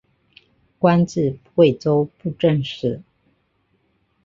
[0.79, 3.03] 官至贵州布政使。